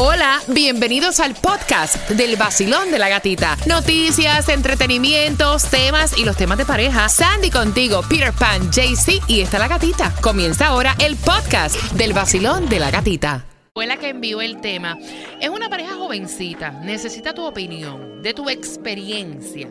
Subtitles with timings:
[0.00, 3.56] Hola, bienvenidos al podcast del vacilón de la gatita.
[3.66, 7.08] Noticias, entretenimientos, temas y los temas de pareja.
[7.08, 10.14] Sandy contigo, Peter Pan, JC y está la gatita.
[10.22, 13.44] Comienza ahora el podcast del vacilón de la gatita.
[13.74, 14.96] Fue la que envió el tema.
[15.40, 16.70] Es una pareja jovencita.
[16.70, 19.68] Necesita tu opinión, de tu experiencia.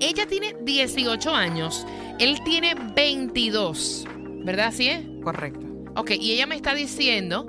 [0.00, 1.86] Ella tiene 18 años.
[2.18, 4.06] Él tiene 22.
[4.42, 4.68] ¿Verdad?
[4.68, 5.04] ¿Así es?
[5.22, 5.66] Correcto.
[5.96, 7.44] Ok, y ella me está diciendo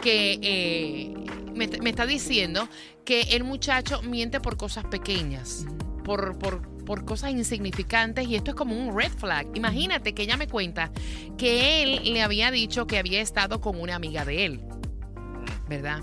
[0.00, 1.21] que eh,
[1.54, 2.68] me, me está diciendo
[3.04, 5.66] que el muchacho miente por cosas pequeñas,
[6.04, 9.46] por, por, por cosas insignificantes y esto es como un red flag.
[9.54, 10.90] Imagínate que ella me cuenta
[11.38, 14.60] que él le había dicho que había estado con una amiga de él,
[15.68, 16.02] ¿verdad?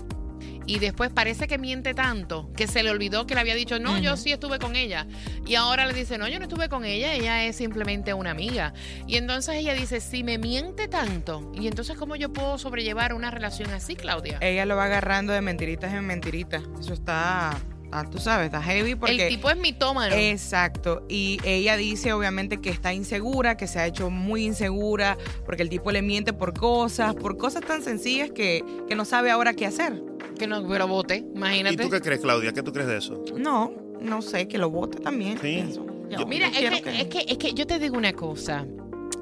[0.66, 3.98] Y después parece que miente tanto que se le olvidó que le había dicho, no,
[3.98, 5.06] yo sí estuve con ella.
[5.46, 8.72] Y ahora le dice, no, yo no estuve con ella, ella es simplemente una amiga.
[9.06, 13.30] Y entonces ella dice, si me miente tanto, ¿y entonces cómo yo puedo sobrellevar una
[13.30, 14.38] relación así, Claudia?
[14.40, 16.62] Ella lo va agarrando de mentiritas en mentiritas.
[16.78, 17.58] Eso está,
[17.90, 19.26] ah, tú sabes, está heavy porque...
[19.26, 20.14] El tipo es mitómano.
[20.14, 21.04] Exacto.
[21.08, 25.68] Y ella dice obviamente que está insegura, que se ha hecho muy insegura, porque el
[25.68, 29.66] tipo le miente por cosas, por cosas tan sencillas que, que no sabe ahora qué
[29.66, 30.09] hacer.
[30.40, 31.76] Que no, pero vote, ¿Y imagínate.
[31.84, 32.52] tú qué crees, Claudia?
[32.52, 33.22] ¿Qué tú crees de eso?
[33.36, 35.38] No, no sé, que lo vote también.
[35.40, 35.62] Sí.
[36.10, 38.66] Yo- Mira, es quiero que, es, que, es que yo te digo una cosa.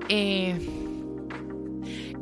[0.08, 0.56] Eh,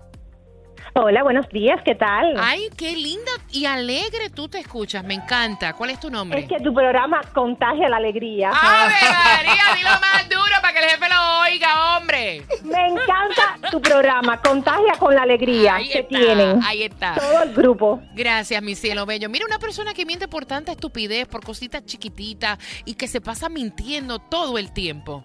[0.96, 2.34] Hola, buenos días, ¿qué tal?
[2.40, 5.74] Ay, qué lindo y alegre tú te escuchas, me encanta.
[5.74, 6.40] ¿Cuál es tu nombre?
[6.40, 8.50] Es que tu programa contagia la alegría.
[8.50, 8.94] ¡Ave
[9.36, 10.39] María, dilo más duro
[10.70, 12.42] para que el jefe lo oiga, hombre!
[12.64, 17.16] Me encanta tu programa, contagia con la alegría Ahí que está, tienen ahí está.
[17.16, 18.02] todo el grupo.
[18.14, 19.30] Gracias, mi cielo bello.
[19.30, 23.50] Mira, una persona que miente por tanta estupidez, por cositas chiquititas y que se pasa
[23.50, 25.24] mintiendo todo el tiempo.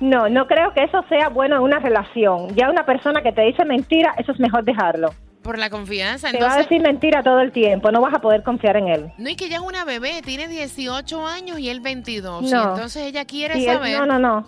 [0.00, 2.54] No, no creo que eso sea bueno en una relación.
[2.56, 5.14] Ya una persona que te dice mentira, eso es mejor dejarlo.
[5.42, 6.30] Por la confianza.
[6.30, 9.12] Te va a decir mentira todo el tiempo, no vas a poder confiar en él.
[9.18, 12.44] no, y que ella es una bebé, tiene 18 años y él 22.
[12.48, 12.74] Y No.
[12.74, 13.98] entonces ella quiere él- saber.
[13.98, 14.46] no, no, no.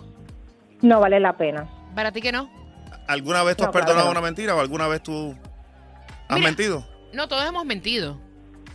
[0.81, 1.67] No vale la pena.
[1.95, 2.49] Para ti que no.
[3.07, 5.35] ¿Alguna vez tú No, has perdonado una mentira o alguna vez tú
[6.27, 6.85] has Mira, mentido?
[7.13, 8.17] No, todos hemos mentido.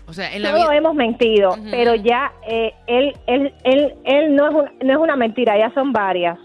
[0.07, 0.77] O sea, en la Todos vida.
[0.77, 5.15] hemos mentido, pero ya eh, él, él, él, él no, es un- no es una
[5.17, 6.37] mentira, ya son varias.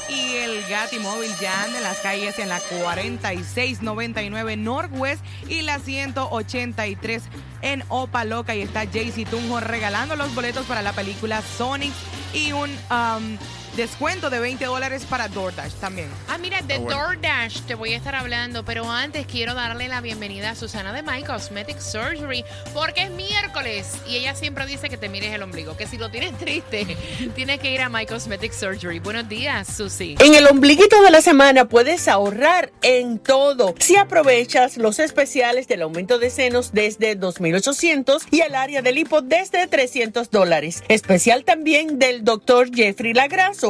[0.08, 7.24] Y el Gati Móvil ya en las calles en la 4699 Northwest y la 183
[7.62, 8.56] en Opa Loca.
[8.56, 11.92] Y está Jaycee Tunjo regalando los boletos para la película Sonic
[12.34, 13.38] y un um,
[13.76, 16.08] descuento de 20 dólares para DoorDash también.
[16.28, 16.98] Ah, mira, de bueno.
[16.98, 21.04] DoorDash te voy a estar hablando, pero antes quiero darle la bienvenida a Susana de
[21.04, 22.44] My Cosmetic Surgery,
[22.74, 26.10] porque es miércoles y ella siempre dice que te mires el ombligo, que si lo
[26.10, 26.98] tienes triste,
[27.36, 29.00] tienes que ir a My Cosmetic Surgery.
[29.00, 30.16] Buenos días, Susi.
[30.20, 35.82] En el ombliguito de la semana puedes ahorrar en todo si aprovechas los especiales del
[35.82, 40.84] aumento de senos desde 2.800 y el área del hipo desde 300 dólares.
[40.88, 43.14] Especial también del doctor Jeffrey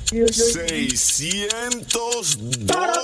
[0.09, 2.97] 600 dólares.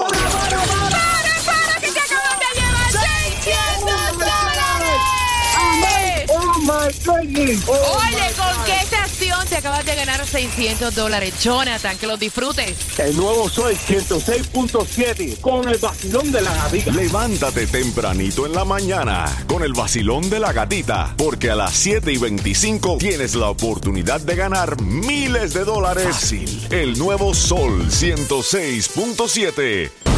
[1.45, 2.91] ¡Para, que te acabas de llevar
[3.43, 4.99] 600 dólares!
[6.29, 7.63] Oh my goodness.
[7.67, 9.12] Oh, Oye, ¿con qué estación
[9.53, 11.35] te acabas de ganar 600 dólares?
[11.39, 12.75] Jonathan, que los disfrutes.
[12.97, 16.91] El nuevo Sol 106.7 con el vacilón de la gatita.
[16.91, 22.11] Levántate tempranito en la mañana con el vacilón de la gatita, porque a las 7
[22.11, 26.05] y 25 tienes la oportunidad de ganar miles de dólares.
[26.05, 26.67] Fácil.
[26.71, 30.12] El nuevo Sol 106.7.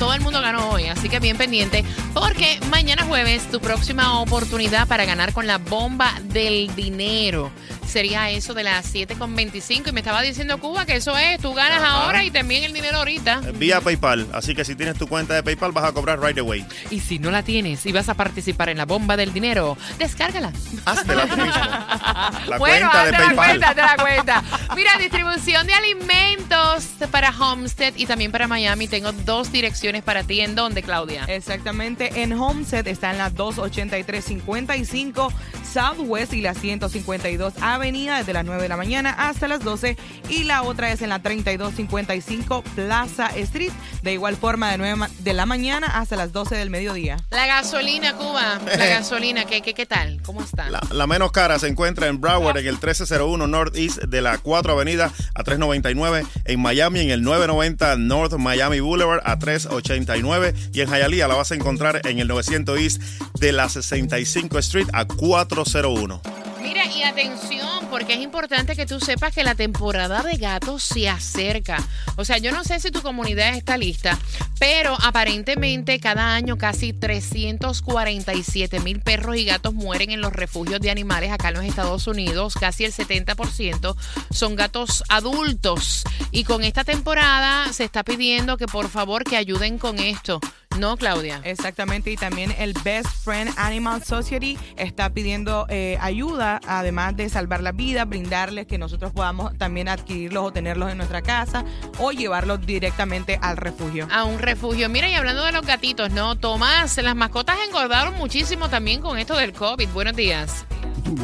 [0.00, 4.88] Todo el mundo ganó hoy, así que bien pendiente, porque mañana jueves tu próxima oportunidad
[4.88, 7.52] para ganar con la bomba del dinero
[7.90, 11.82] sería eso de las 7.25 y me estaba diciendo Cuba que eso es, tú ganas
[11.82, 12.04] Ajá.
[12.04, 13.40] ahora y te envían el dinero ahorita.
[13.54, 14.26] Vía PayPal.
[14.32, 16.64] Así que si tienes tu cuenta de PayPal, vas a cobrar right away.
[16.90, 20.52] Y si no la tienes y vas a participar en la bomba del dinero, descárgala.
[20.84, 21.52] Háztela tú mismo.
[21.52, 23.36] La bueno, cuenta de hazte la PayPal.
[23.36, 24.42] cuenta, hazte la cuenta.
[24.76, 28.88] Mira, distribución de alimentos para Homestead y también para Miami.
[28.88, 30.40] Tengo dos direcciones para ti.
[30.40, 31.24] ¿En dónde, Claudia?
[31.26, 35.32] Exactamente, en Homestead está en la 283-55
[35.72, 39.96] Southwest y la 152 Avenida desde las 9 de la mañana hasta las 12
[40.28, 43.72] y la otra es en la 3255 Plaza Street
[44.02, 47.16] de igual forma de 9 ma- de la mañana hasta las 12 del mediodía.
[47.30, 48.58] La gasolina, Cuba.
[48.76, 50.20] La gasolina, ¿qué, qué, qué tal?
[50.24, 50.68] ¿Cómo está?
[50.70, 54.72] La, la menos cara se encuentra en Broward en el 1301 Northeast de la 4
[54.72, 56.26] Avenida a 399.
[56.44, 60.54] En Miami en el 990 North Miami Boulevard a 389.
[60.72, 63.02] Y en Hialeah la vas a encontrar en el 900 East
[63.40, 66.20] de la 65 Street a 401.
[66.62, 71.08] Mira, y atención, porque es importante que tú sepas que la temporada de gatos se
[71.08, 71.78] acerca.
[72.16, 74.18] O sea, yo no sé si tu comunidad está lista,
[74.58, 80.90] pero aparentemente cada año casi 347 mil perros y gatos mueren en los refugios de
[80.90, 82.54] animales acá en los Estados Unidos.
[82.54, 83.96] Casi el 70%
[84.30, 86.04] son gatos adultos.
[86.30, 90.40] Y con esta temporada se está pidiendo que por favor que ayuden con esto.
[90.78, 91.40] ¿No, Claudia?
[91.44, 97.60] Exactamente, y también el Best Friend Animal Society está pidiendo eh, ayuda, además de salvar
[97.60, 101.64] la vida, brindarles que nosotros podamos también adquirirlos o tenerlos en nuestra casa
[101.98, 104.06] o llevarlos directamente al refugio.
[104.10, 104.88] a un refugio.
[104.88, 106.36] Mira, y hablando de los gatitos, ¿no?
[106.36, 109.88] Tomás, las mascotas engordaron muchísimo también con esto del COVID.
[109.88, 110.64] Buenos días.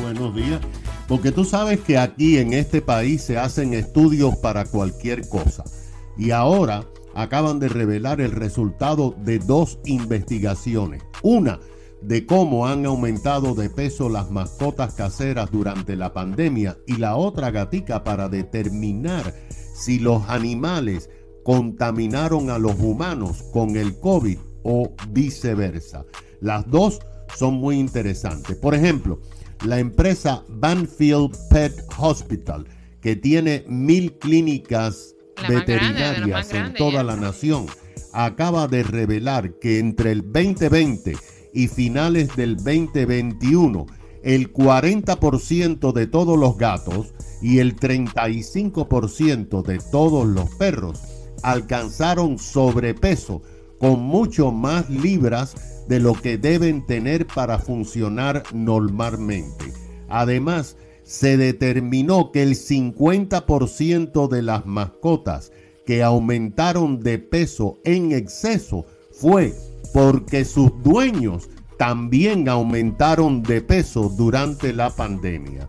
[0.03, 0.61] Buenos días.
[1.07, 5.63] Porque tú sabes que aquí en este país se hacen estudios para cualquier cosa.
[6.19, 6.85] Y ahora
[7.17, 11.03] acaban de revelar el resultado de dos investigaciones.
[11.23, 11.59] Una
[12.03, 17.51] de cómo han aumentado de peso las mascotas caseras durante la pandemia y la otra
[17.51, 19.35] gatica para determinar
[19.75, 21.09] si los animales
[21.43, 26.05] contaminaron a los humanos con el COVID o viceversa.
[26.41, 27.01] Las dos
[27.35, 28.57] son muy interesantes.
[28.57, 29.21] Por ejemplo,
[29.65, 32.67] la empresa Banfield Pet Hospital,
[33.01, 35.16] que tiene mil clínicas
[35.49, 37.67] Veterinarias en toda la nación,
[38.13, 41.17] acaba de revelar que entre el 2020
[41.53, 43.87] y finales del 2021,
[44.23, 51.01] el 40% de todos los gatos y el 35% de todos los perros
[51.43, 53.43] alcanzaron sobrepeso
[53.79, 59.73] con mucho más libras de lo que deben tener para funcionar normalmente.
[60.09, 60.77] Además,
[61.07, 65.53] se determinó que el 50% de las mascotas
[65.87, 69.55] que aumentaron de peso en exceso fue
[69.95, 71.49] porque sus dueños
[71.79, 75.69] también aumentaron de peso durante la pandemia.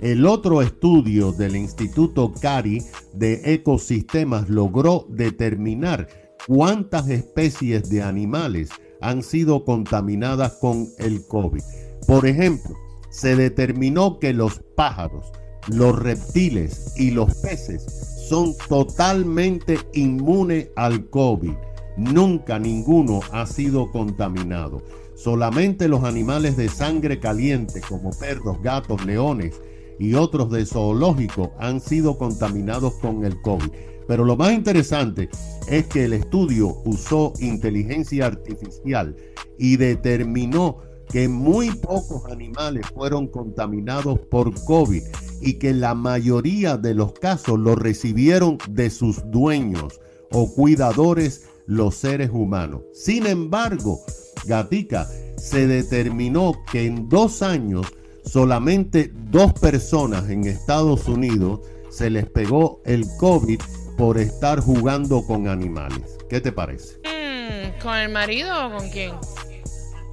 [0.00, 6.06] El otro estudio del Instituto CARI de Ecosistemas logró determinar
[6.46, 8.68] cuántas especies de animales
[9.00, 11.62] han sido contaminadas con el COVID.
[12.06, 12.76] Por ejemplo,
[13.10, 15.32] se determinó que los pájaros,
[15.68, 17.84] los reptiles y los peces
[18.28, 21.54] son totalmente inmunes al COVID.
[21.96, 24.82] Nunca ninguno ha sido contaminado.
[25.16, 29.60] Solamente los animales de sangre caliente como perros, gatos, leones
[29.98, 33.70] y otros de zoológico han sido contaminados con el COVID.
[34.06, 35.28] Pero lo más interesante
[35.68, 39.16] es que el estudio usó inteligencia artificial
[39.58, 40.78] y determinó
[41.10, 45.02] que muy pocos animales fueron contaminados por COVID
[45.40, 50.00] y que la mayoría de los casos lo recibieron de sus dueños
[50.32, 52.82] o cuidadores los seres humanos.
[52.92, 54.00] Sin embargo,
[54.46, 57.86] Gatica, se determinó que en dos años
[58.24, 61.60] solamente dos personas en Estados Unidos
[61.90, 63.60] se les pegó el COVID
[63.96, 66.18] por estar jugando con animales.
[66.28, 66.98] ¿Qué te parece?
[66.98, 69.12] Mm, ¿Con el marido o con quién?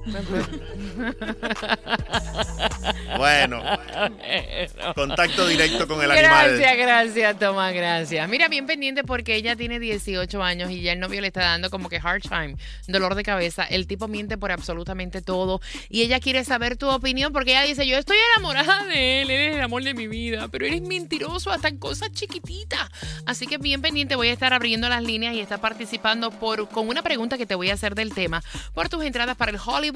[3.16, 3.62] Bueno,
[4.94, 6.58] contacto directo con el animal.
[6.58, 8.28] Gracias, gracias, Tomás, gracias.
[8.28, 11.70] Mira, bien pendiente porque ella tiene 18 años y ya el novio le está dando
[11.70, 13.64] como que hard time, dolor de cabeza.
[13.64, 17.86] El tipo miente por absolutamente todo y ella quiere saber tu opinión porque ella dice,
[17.86, 21.50] yo estoy enamorada de él, él es el amor de mi vida, pero eres mentiroso
[21.50, 22.88] hasta en cosas chiquititas.
[23.24, 26.88] Así que bien pendiente, voy a estar abriendo las líneas y está participando por, con
[26.88, 28.42] una pregunta que te voy a hacer del tema
[28.74, 29.95] por tus entradas para el Hollywood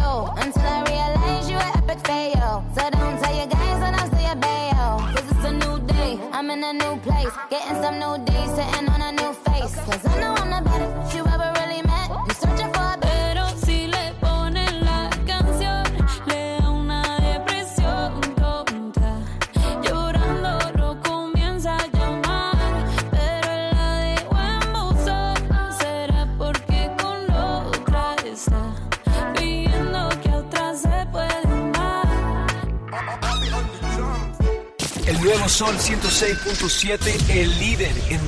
[35.61, 38.19] Sol 106.7, el líder en